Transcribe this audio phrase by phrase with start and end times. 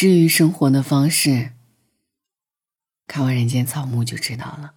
[0.00, 1.50] 治愈生活的方式，
[3.08, 4.74] 看完《人间草木》就知道了。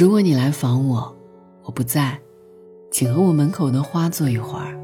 [0.00, 1.16] 如果你来访我，
[1.62, 2.18] 我不在，
[2.90, 4.76] 请和我门口的花坐一会儿，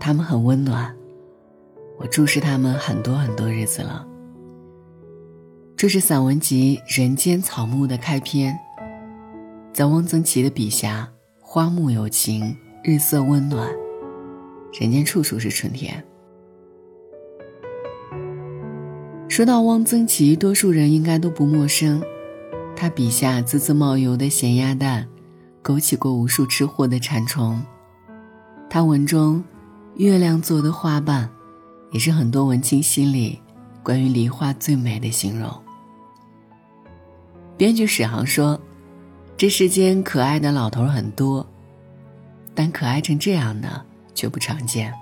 [0.00, 0.96] 它们很温暖，
[1.98, 4.08] 我注视它们很多很多日子了。
[5.76, 8.58] 这是散文集《人间草木》的开篇，
[9.74, 11.12] 在汪曾祺的笔下，
[11.56, 12.54] 花木有情，
[12.84, 13.66] 日色温暖，
[14.78, 16.04] 人间处处是春天。
[19.26, 22.02] 说到汪曾祺，多数人应该都不陌生，
[22.76, 25.08] 他笔下滋滋冒油的咸鸭蛋，
[25.62, 27.58] 勾起过无数吃货的馋虫。
[28.68, 29.42] 他文中
[29.94, 31.26] 月亮做的花瓣，
[31.90, 33.40] 也是很多文青心里
[33.82, 35.50] 关于梨花最美的形容。
[37.56, 38.60] 编剧史航说
[39.36, 41.46] ：“这世间可爱的老头很多，
[42.54, 44.92] 但可爱成这样的却不常见。”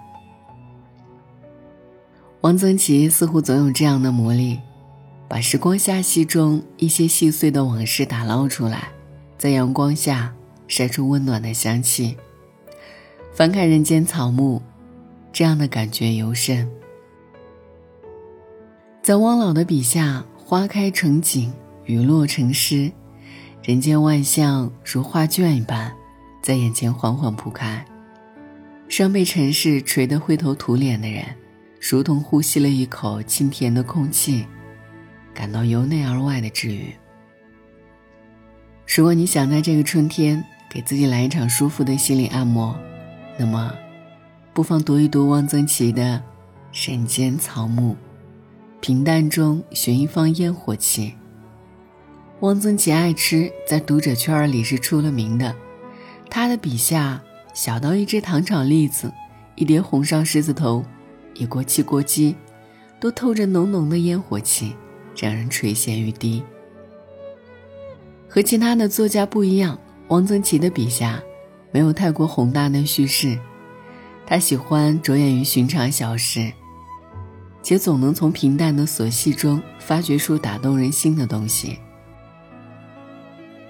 [2.43, 4.59] 汪曾祺似乎总有这样的魔力，
[5.29, 8.88] 把时光罅隙中一些细碎的往事打捞出来，
[9.38, 10.35] 在阳光下
[10.66, 12.16] 晒出温暖的香气。
[13.32, 14.60] 翻看人间草木，
[15.32, 16.69] 这样的感觉尤甚。
[19.01, 21.52] 在汪老的笔下，花开成景。
[21.87, 22.91] 雨落成诗，
[23.66, 25.90] 人间万象如画卷一般，
[26.43, 27.82] 在眼前缓缓铺开。
[28.90, 31.24] 尚被尘世锤得灰头土脸的人，
[31.80, 34.45] 如同呼吸了一口清甜的空气，
[35.32, 36.92] 感到由内而外的治愈。
[38.87, 42.79] 如果你想在这个春天给自己来一场舒服的心理按摩，
[43.38, 43.73] 那么，
[44.52, 46.23] 不妨读一读汪曾祺的
[46.90, 47.92] 《人间草木》，
[48.82, 51.15] 平淡中寻一方烟火气。
[52.45, 55.56] 汪曾祺爱吃，在读者圈里是出了名的。
[56.28, 57.23] 他的笔下，
[57.54, 59.10] 小到一只糖炒栗子，
[59.54, 60.84] 一碟红烧狮子头，
[61.32, 62.36] 一锅汽锅鸡，
[63.01, 64.76] 都透着浓浓的烟火气，
[65.16, 66.42] 让人垂涎欲滴。
[68.28, 71.22] 和其他的作家不一样，汪曾祺的笔下
[71.72, 73.38] 没有太过宏大的叙事，
[74.26, 76.52] 他喜欢着眼于寻常小事，
[77.62, 81.78] 且总能从平淡的琐细中发掘出打动人心的东西。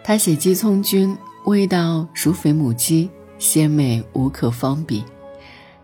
[0.06, 1.16] 他写鸡葱菌，
[1.46, 5.02] 味道如肥母鸡，鲜美无可方比。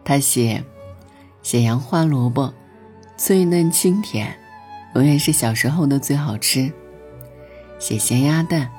[0.04, 0.62] 他写
[1.42, 2.52] 写洋花萝卜，
[3.16, 4.38] 脆嫩清甜，
[4.94, 6.70] 永远是小时候的最好吃。
[7.78, 8.70] 写咸鸭蛋，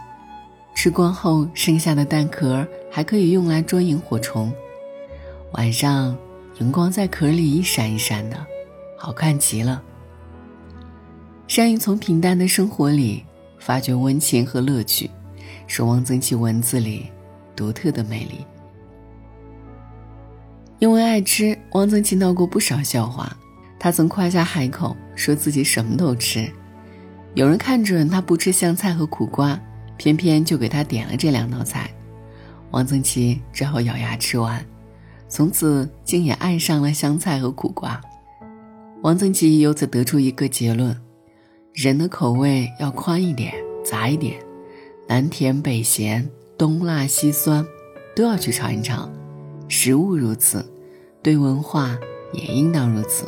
[0.75, 4.53] 吃光后剩下的蛋壳还可以用来捉萤火虫，
[5.53, 6.15] 晚上
[6.59, 8.37] 荧光在壳里一闪一闪的，
[8.95, 9.81] 好看极了。
[11.47, 13.25] 善于从平淡的生活里
[13.57, 15.09] 发掘温情和乐趣。
[15.73, 17.09] 是汪曾祺文字里
[17.55, 18.45] 独特的魅力。
[20.79, 23.33] 因为爱吃，汪曾祺闹过不少笑话。
[23.79, 26.45] 他曾夸下海口，说自己什么都吃。
[27.35, 29.57] 有人看准他不吃香菜和苦瓜，
[29.95, 31.89] 偏偏就给他点了这两道菜。
[32.71, 34.61] 汪曾祺只好咬牙吃完，
[35.29, 38.01] 从此竟也爱上了香菜和苦瓜。
[39.03, 41.01] 汪曾祺由此得出一个结论：
[41.73, 43.53] 人的口味要宽一点，
[43.85, 44.37] 杂一点。
[45.11, 47.67] 南甜北咸，东辣西酸，
[48.15, 49.11] 都要去尝一尝。
[49.67, 50.65] 食物如此，
[51.21, 51.97] 对文化
[52.31, 53.25] 也应当如此。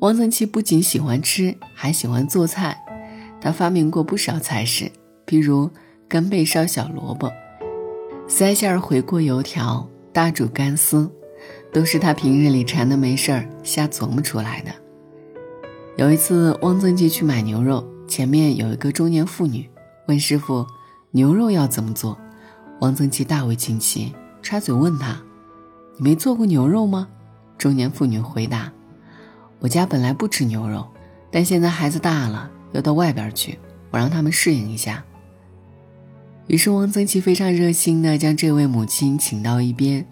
[0.00, 2.76] 汪曾祺不仅喜欢吃，还喜欢做菜。
[3.40, 4.90] 他发明过不少菜式，
[5.24, 5.70] 譬如
[6.08, 7.30] 干贝烧小萝卜、
[8.26, 11.08] 塞馅儿回锅油条、大煮干丝，
[11.72, 14.72] 都是他平日里馋的没事儿瞎琢磨出来的。
[15.96, 17.86] 有一次，汪曾祺去买牛肉。
[18.08, 19.68] 前面有一个中年妇女
[20.06, 20.66] 问师傅
[21.12, 22.16] ：“牛肉要怎么做？”
[22.80, 25.20] 王曾祺大为惊奇，插嘴问他
[25.98, 27.08] ：“你没做过牛肉吗？”
[27.58, 28.72] 中年妇女回答
[29.60, 30.86] ：“我家本来不吃牛肉，
[31.30, 33.58] 但现在孩子大了，要到外边去，
[33.90, 35.02] 我让他们适应一下。”
[36.46, 40.06] 于是王曾祺非常热心地将这位母亲请到一边，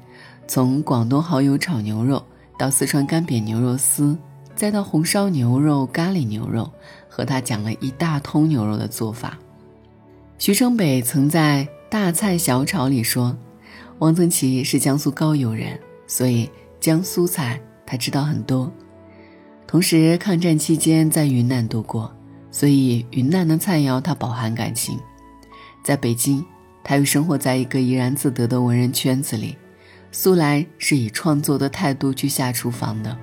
[0.49, 2.25] 从广东蚝油炒牛肉
[2.59, 4.19] 到四川干煸牛肉丝。
[4.57, 6.73] 再到红烧牛肉、咖喱牛肉，
[7.15, 9.39] 和他讲了一大通牛肉的做法。
[10.37, 13.37] 徐成北曾在《大菜小炒》里说，
[14.01, 15.79] 汪曾祺是江苏高邮人，
[16.09, 16.51] 所以
[16.81, 18.69] 江苏菜他知道很多。
[19.65, 22.13] 同时，抗战期间在云南度过，
[22.51, 24.99] 所以云南的菜肴他饱含感情。
[25.85, 26.45] 在北京，
[26.83, 29.57] 他又生活在一个怡然自得的文人圈子里，
[30.11, 33.17] 素来是以创作的态度去下厨房的。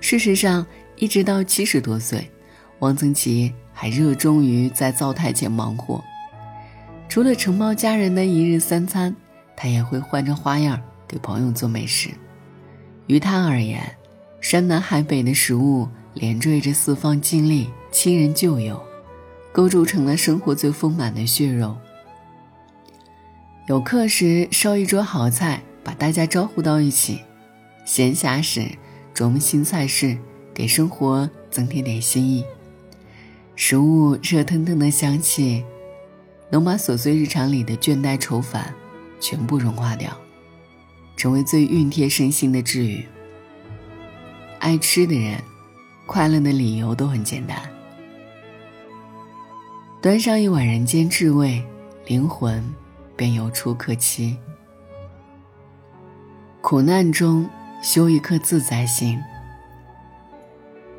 [0.00, 0.66] 事实上，
[0.96, 2.28] 一直到七十多岁，
[2.80, 6.02] 汪曾祺还热衷于在灶台前忙活。
[7.08, 9.14] 除了承包家人的一日三餐，
[9.56, 12.10] 他也会换着花样给朋友做美食。
[13.06, 13.80] 于他而言，
[14.40, 18.82] 山南海北的食物连缀着四方经历、亲人旧友，
[19.52, 21.76] 构筑成了生活最丰满的血肉。
[23.66, 27.18] 有课时烧一桌好菜，把大家招呼到一起；
[27.84, 28.66] 闲暇时
[29.14, 30.18] 琢磨新菜式，
[30.52, 32.44] 给生活增添点新意。
[33.56, 35.64] 食物热腾腾的香气。
[36.50, 38.72] 能把琐碎日常里的倦怠愁烦
[39.18, 40.16] 全部融化掉，
[41.16, 43.04] 成为最熨贴身心的治愈。
[44.60, 45.42] 爱吃的人，
[46.06, 47.58] 快乐的理由都很简单。
[50.00, 51.64] 端上一碗人间至味，
[52.06, 52.62] 灵魂
[53.16, 54.36] 便有处可栖。
[56.60, 57.48] 苦难中
[57.82, 59.18] 修一颗自在心。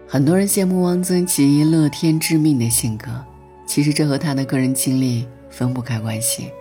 [0.07, 3.23] 很多人羡慕汪曾祺乐天知命的性格，
[3.65, 5.27] 其实这和他的个人经历。
[5.47, 6.51] 分不开关系，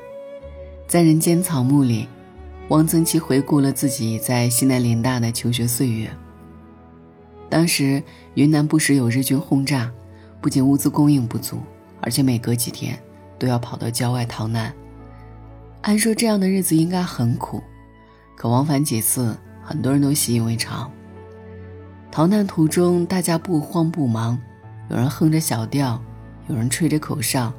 [0.86, 2.06] 在人间草木里，
[2.68, 6.08] 汪曾祺回顾了自己在西南联大的求学岁月。
[7.50, 8.00] 当时
[8.34, 9.90] 云南不时有日军轰炸，
[10.40, 11.58] 不仅物资供应不足，
[12.00, 12.96] 而且每隔几天
[13.36, 14.72] 都要跑到郊外逃难。
[15.80, 17.60] 按说这样的日子应该很苦，
[18.36, 20.88] 可往返几次，很多人都习以为常。
[22.14, 24.38] 逃难途中，大家不慌不忙，
[24.88, 26.00] 有人哼着小调，
[26.46, 27.52] 有人吹着口哨。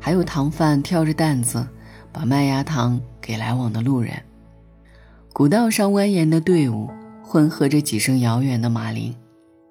[0.00, 1.68] 还有糖贩挑着担子，
[2.10, 4.14] 把麦芽糖给来往的路人。
[5.34, 6.88] 古道上蜿蜒的队伍，
[7.22, 9.14] 混合着几声遥远的马铃，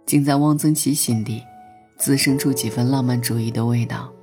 [0.05, 1.41] 竟在汪曾祺心底
[1.97, 4.13] 滋生出几分浪漫主义的味道。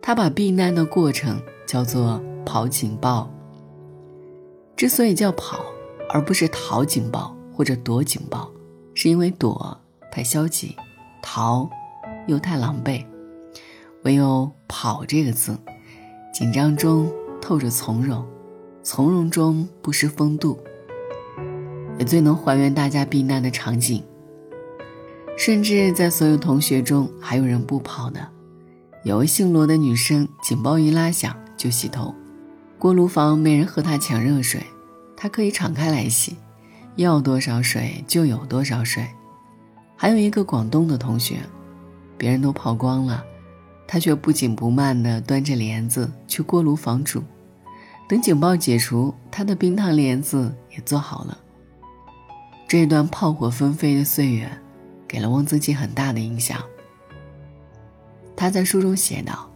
[0.00, 3.30] 他把避难的过程叫做“跑警报”。
[4.74, 5.66] 之所以叫跑，
[6.08, 8.50] 而不是逃警报或者躲警报，
[8.96, 9.78] 是因为躲
[10.10, 10.74] 太消极，
[11.22, 11.68] 逃
[12.26, 13.04] 又太狼狈。
[14.04, 15.54] 唯有“跑”这个字，
[16.32, 18.24] 紧张中透着从容，
[18.82, 20.58] 从容中不失风度，
[21.98, 24.02] 也最能还原大家避难的场景。
[25.36, 28.26] 甚至在所有同学中，还有人不跑的。
[29.04, 32.14] 有位姓罗的女生，警报一拉响就洗头，
[32.78, 34.62] 锅炉房没人和她抢热水，
[35.14, 36.38] 她可以敞开来洗，
[36.96, 39.06] 要多少水就有多少水。
[39.94, 41.38] 还有一个广东的同学，
[42.18, 43.24] 别人都跑光了。
[43.88, 47.22] 他却不紧不慢地端着帘子去锅炉房煮，
[48.08, 51.38] 等警报解除，他的冰糖莲子也做好了。
[52.66, 54.50] 这段炮火纷飞的岁月，
[55.06, 56.60] 给了汪曾祺很大的影响。
[58.34, 59.48] 他在书中写道：“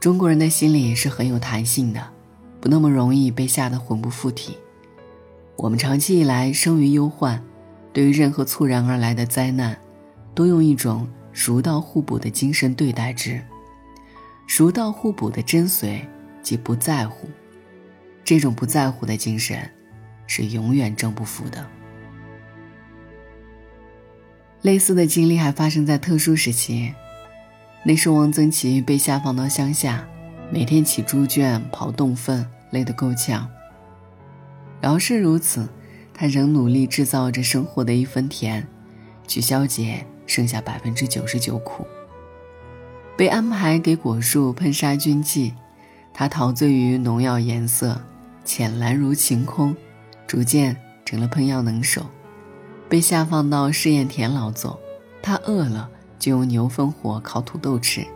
[0.00, 2.04] 中国人的心里是很有弹性的，
[2.60, 4.58] 不那么容易被吓得魂不附体。
[5.56, 7.42] 我们长期以来生于忧患，
[7.92, 9.76] 对于任何猝然而来的灾难，
[10.34, 13.40] 都用一种。”儒道互补的精神对待之，
[14.46, 16.02] 儒道互补的真髓
[16.42, 17.26] 即不在乎。
[18.22, 19.58] 这种不在乎的精神，
[20.26, 21.66] 是永远征不服的。
[24.60, 26.92] 类似的经历还发生在特殊时期，
[27.82, 30.06] 那时汪曾祺被下放到乡下，
[30.52, 33.48] 每天起猪圈、刨洞粪，累得够呛。
[34.82, 35.66] 饶是如此，
[36.12, 38.68] 他仍努力制造着生活的一分甜，
[39.26, 40.04] 去消解。
[40.24, 41.84] 剩下百分之九十九苦。
[43.18, 45.52] 被安排给果树喷杀菌剂，
[46.14, 48.00] 他陶醉于农药颜色
[48.42, 49.76] 浅蓝如晴空，
[50.26, 50.74] 逐渐
[51.04, 52.06] 成了喷药能手。
[52.88, 54.80] 被下放到试验田劳作，
[55.20, 58.06] 他饿了就用牛粪火烤土豆吃，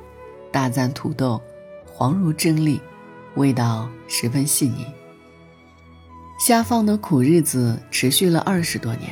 [0.51, 1.43] 大赞土豆
[1.85, 2.81] 黄如真粒，
[3.35, 4.87] 味道十分细腻。
[6.39, 9.11] 下放的苦日子持续了二十多年，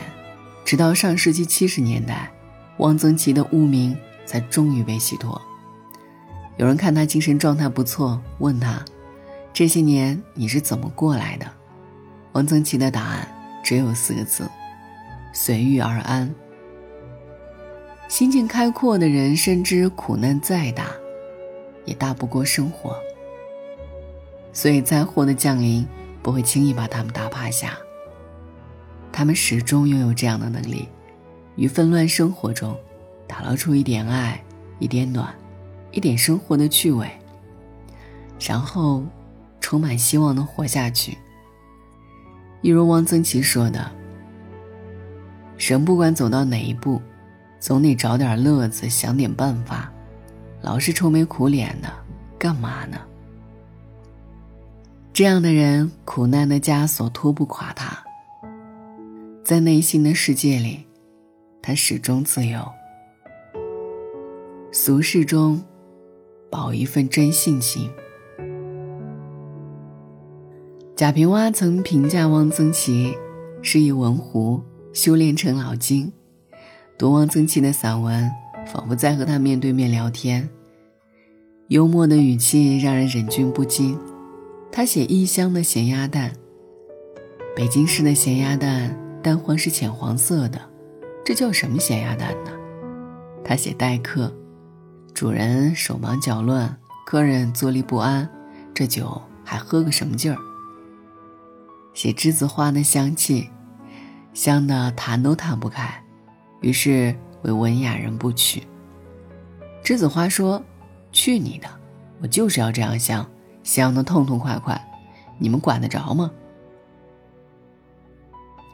[0.64, 2.30] 直到上世纪七十年代。
[2.78, 5.40] 汪曾祺的污名才终于被洗脱。
[6.56, 8.84] 有人看他精神状态不错，问他
[9.54, 11.46] ：“这些年你是怎么过来的？”
[12.34, 13.28] 汪曾祺的答案
[13.62, 14.50] 只有四个字
[15.32, 16.34] ：“随遇而安。”
[18.08, 20.88] 心境开阔的人，深知苦难再大，
[21.84, 22.96] 也大不过生活。
[24.52, 25.86] 所以灾祸的降临
[26.24, 27.78] 不会轻易把他们打趴下。
[29.12, 30.88] 他们始终拥有这样的能力。
[31.56, 32.76] 于纷乱生活中，
[33.28, 34.42] 打捞出一点爱，
[34.80, 35.32] 一点暖，
[35.92, 37.08] 一点生活的趣味，
[38.40, 39.04] 然后
[39.60, 41.16] 充满希望的活下去。
[42.60, 43.88] 一如汪曾祺说的
[45.56, 47.00] ：“人不管走到哪一步，
[47.60, 49.92] 总得找点乐子，想点办法。
[50.60, 51.88] 老是愁眉苦脸的，
[52.36, 52.98] 干嘛呢？”
[55.14, 58.04] 这样的人，苦难的枷锁拖不垮他，
[59.44, 60.80] 在内心的世界里。
[61.62, 62.60] 他始终自由。
[64.72, 65.62] 俗世中，
[66.50, 67.88] 保一份真性情，
[70.96, 73.16] 贾平凹曾评价汪曾祺
[73.62, 74.60] 是一文狐，
[74.92, 76.12] 修炼成老精。
[76.98, 78.28] 读汪曾祺的散文，
[78.66, 80.50] 仿佛在和他面对面聊天。
[81.68, 83.96] 幽默的语气让人忍俊不禁。
[84.76, 86.32] 他写异乡的咸鸭蛋，
[87.54, 90.60] 北京市的咸鸭蛋蛋黄是浅黄色的，
[91.24, 92.50] 这叫什么咸鸭蛋呢？
[93.44, 94.34] 他写待客，
[95.14, 96.76] 主人手忙脚乱，
[97.06, 98.28] 客人坐立不安，
[98.74, 100.38] 这酒还喝个什么劲儿？
[101.94, 103.48] 写栀子花的香气，
[104.32, 106.02] 香的弹都弹不开，
[106.62, 108.64] 于是为文雅人不取。
[109.84, 110.60] 栀子花说
[111.12, 111.68] ：“去你的，
[112.20, 113.24] 我就是要这样香，
[113.64, 114.80] 香的痛痛快快，
[115.38, 116.30] 你们管得着吗？”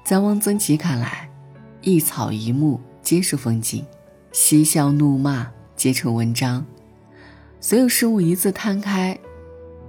[0.05, 1.31] 在汪曾祺看来，
[1.81, 3.85] 一草一木皆是风景，
[4.33, 6.67] 嬉笑怒骂皆成文章，
[7.61, 9.19] 所有事物一字摊开，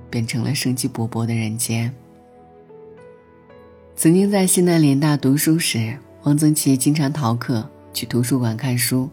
[0.10, 1.94] 变成了生机勃勃的人间。
[3.96, 9.10] 曾经在西南联大读书时，汪曾祺经常逃课去图书馆看书，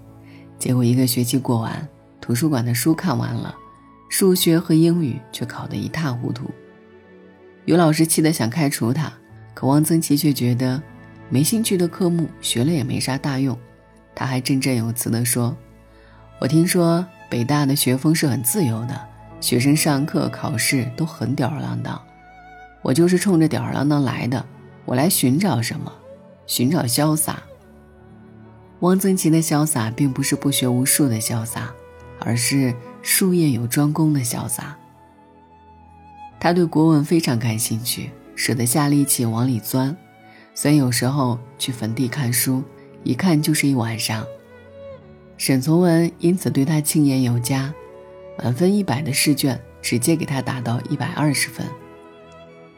[0.59, 1.88] 结果一个学期过完，
[2.21, 3.54] 图书馆的书看完了，
[4.08, 6.50] 数学和英语却考得一塌糊涂。
[7.64, 9.12] 有老师气得想开除他，
[9.54, 10.82] 可汪曾祺却觉得，
[11.28, 13.56] 没兴趣的科目学了也没啥大用。
[14.14, 15.56] 他还振振有词地说
[16.40, 19.00] ：“我听说北大的学风是很自由的，
[19.40, 22.00] 学生上课考试都很吊儿郎当，
[22.82, 24.44] 我就是冲着吊儿郎当来的。”
[24.88, 25.92] 我来寻找什么？
[26.46, 27.42] 寻找潇洒。
[28.80, 31.70] 汪曾祺的潇洒，并不是不学无术的潇洒，
[32.18, 32.74] 而是
[33.10, 34.76] 术业有专攻的潇洒。
[36.38, 39.96] 他对国文非常感兴趣，舍得下力气往里钻，
[40.54, 42.62] 所以有时候去坟地看书，
[43.04, 44.26] 一看就是一晚上。
[45.38, 47.72] 沈从文因此对他青眼有加，
[48.36, 51.66] 满分一百的试卷直接给他打到一百二十分。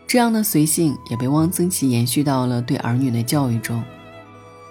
[0.06, 3.82] 这样的随性也被汪曾祺延续到了对儿女的教育中，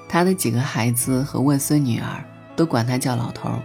[0.08, 2.24] 他的几个孩子和外孙女儿
[2.56, 3.62] 都管他叫老头儿。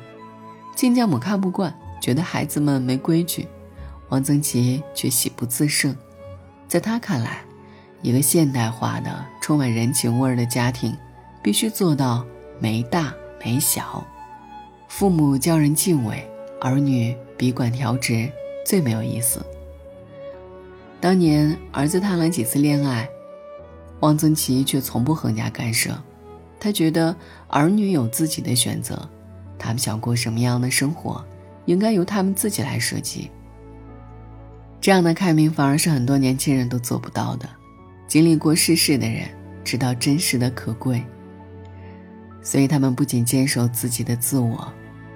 [0.77, 1.73] 亲家母看不惯，
[2.05, 3.49] 觉得孩子们没规矩，
[4.11, 5.97] 汪曾祺却喜不自胜。
[6.69, 7.43] 在他看来，
[8.03, 10.95] 一个现代化的、充满人情味的家庭，
[11.43, 12.23] 必须做到
[12.61, 14.07] 没大没小，
[14.87, 16.29] 父母教人敬畏，
[16.61, 18.31] 儿女笔管调直，
[18.67, 19.41] 最没有意思。
[21.01, 23.09] 当年儿子谈了几次恋爱，
[24.01, 25.99] 汪曾祺却从不横加干涉。
[26.61, 27.17] 他觉得
[27.49, 29.09] 儿女有自己的选择，
[29.59, 31.25] 他们想过什么样的生活，
[31.67, 33.31] 应该由他们自己来设计。
[34.81, 37.49] 这样的开明反而是很多年轻人都做不到的。
[38.07, 39.29] 经历过世事的人
[39.65, 41.03] 知道真实的可贵，
[42.43, 44.73] 所以他们不仅坚守自己的自我，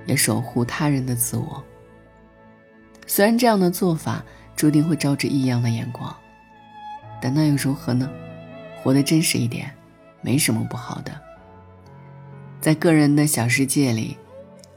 [0.07, 1.63] 也守护他人的自我。
[3.07, 4.25] 虽然这样的做法。
[4.59, 6.13] 注定会招致异样的眼光，
[7.23, 8.11] 但那又如何呢？
[8.83, 9.73] 活得真实一点，
[10.21, 11.13] 没什么不好的。
[12.61, 14.17] 在个人的小世界里，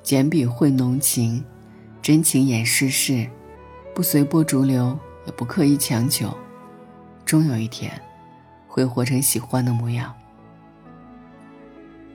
[0.04, 1.44] 简笔绘浓情，
[2.02, 3.30] 真情掩世事，
[3.94, 6.36] 不随波逐流，也不刻意强求，
[7.24, 7.92] 终有一天，
[8.68, 10.12] 会活成喜欢的模样。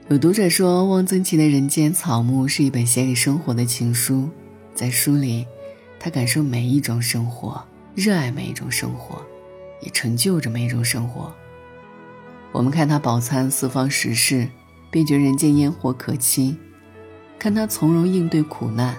[0.09, 4.29] 有读者说，汪曾祺的《人间草木》是一本写给生活的情书，
[4.73, 5.45] 在书里。
[5.99, 7.65] 他感受每一种生活，
[7.95, 9.25] 热爱每一种生活，
[9.81, 11.33] 也成就着每一种生活。
[12.51, 14.47] 我们看他饱餐四方食事，
[14.91, 16.55] 便觉人间烟火可期；
[17.39, 18.95] 看他从容应对苦难，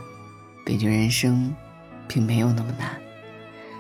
[0.69, 1.51] 便觉人生
[2.07, 2.91] 并没有那么难；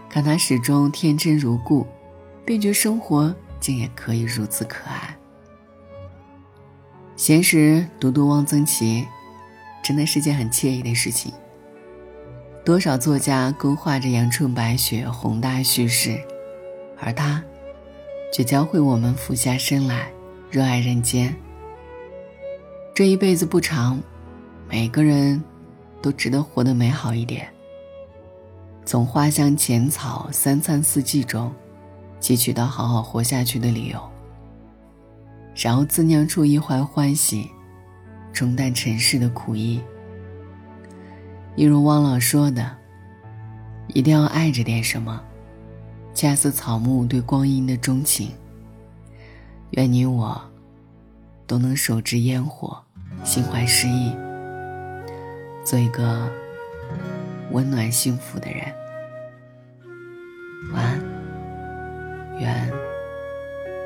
[0.08, 1.86] 看他始终天真如故，
[2.46, 5.14] 便觉生活竟也可以如此可爱。
[7.14, 9.06] 闲时读读汪曾祺，
[9.84, 11.30] 真的是件很惬意的事情。
[12.64, 16.18] 多少作家勾画着阳春白雪、宏大叙事，
[16.98, 17.42] 而他，
[18.32, 20.10] 却教会我们俯下身来，
[20.50, 21.36] 热爱人间。
[22.94, 24.00] 这一辈子不长，
[24.70, 25.44] 每个人
[26.00, 27.48] 都值得活得美好一点。
[28.84, 31.52] 从花香浅草、三餐四季中，
[32.20, 34.00] 汲取到好好活下去的理由，
[35.54, 37.50] 然后自酿出一怀欢喜，
[38.32, 39.80] 冲淡尘世的苦意。
[41.54, 42.74] 一如汪老说的，
[43.88, 45.20] 一定要爱着点什么，
[46.14, 48.30] 恰似草木对光阴的钟情。
[49.72, 50.40] 愿你我
[51.46, 52.82] 都能手执烟火，
[53.22, 54.14] 心怀诗意，
[55.68, 56.32] 做一个
[57.50, 58.74] 温暖幸福的人。
[60.72, 60.98] 晚安，
[62.40, 62.72] 愿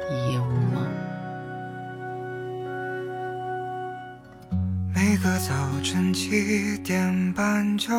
[0.09, 0.87] 一夜无梦。
[4.95, 7.91] 每个早晨七点半就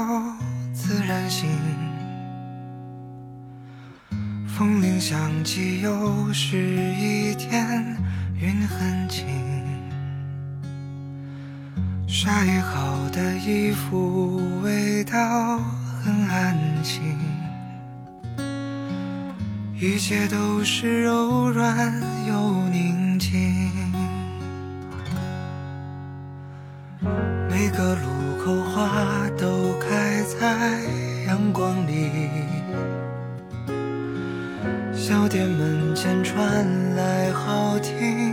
[0.74, 1.50] 自然醒，
[4.48, 7.98] 风铃响起，又是一天，
[8.40, 9.28] 云很轻。
[12.25, 15.60] 晒好的衣服，味道
[16.01, 17.18] 很安心。
[19.77, 21.94] 一切都是柔软
[22.25, 23.70] 又宁静。
[27.50, 28.08] 每个路
[28.42, 28.89] 口花
[29.38, 30.80] 都开在
[31.27, 32.30] 阳光里。
[34.94, 38.33] 小店门前传来好听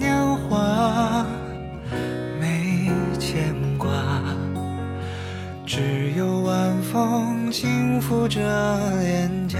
[8.11, 8.41] 轻拂着
[8.99, 9.57] 脸颊。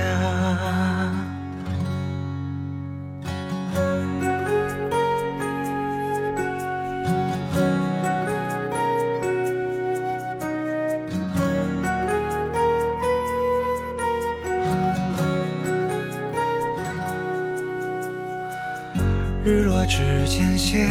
[19.46, 20.86] 日落之前，斜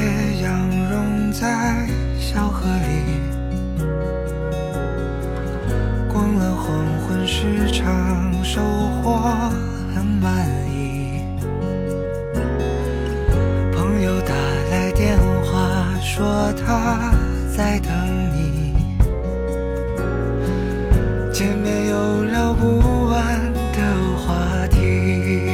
[7.20, 8.62] 黄昏市场，收
[9.02, 9.18] 获
[9.94, 11.20] 很满意。
[13.74, 14.34] 朋友打
[14.70, 15.68] 来电话，
[16.00, 17.12] 说他
[17.54, 17.92] 在等
[18.34, 18.74] 你。
[21.30, 23.78] 见面有聊不完的
[24.16, 25.50] 话题。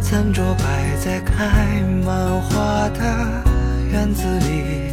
[0.00, 3.02] 餐桌摆在开满花的
[3.90, 4.89] 院子里，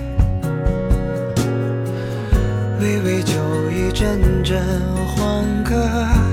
[3.07, 3.33] 微微酒
[3.71, 4.61] 意，阵阵
[5.05, 5.73] 欢歌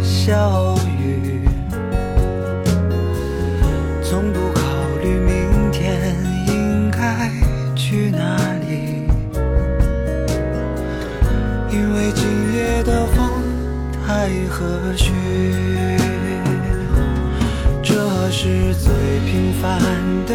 [0.02, 1.48] 笑语，
[4.02, 4.62] 从不考
[5.00, 6.16] 虑明天
[6.48, 7.30] 应该
[7.76, 9.06] 去哪里，
[11.70, 13.30] 因为今夜的风
[14.04, 15.12] 太和煦。
[17.84, 18.92] 这是最
[19.30, 19.80] 平凡
[20.26, 20.34] 的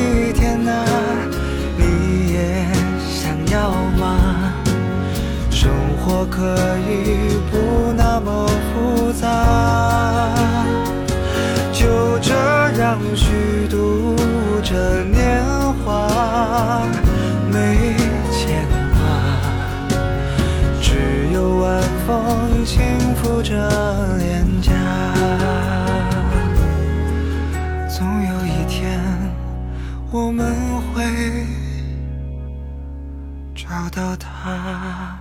[6.31, 6.47] 可
[6.87, 9.27] 以不那么复杂，
[11.71, 12.33] 就这
[12.79, 14.15] 样虚度
[14.63, 15.43] 着年
[15.83, 16.87] 华，
[17.51, 17.95] 没
[18.31, 18.97] 牵挂，
[20.81, 22.81] 只有晚风轻
[23.15, 23.53] 拂着
[24.17, 24.71] 脸颊。
[27.87, 28.99] 总有一天，
[30.11, 30.55] 我们
[30.95, 31.45] 会
[33.53, 35.20] 找到他。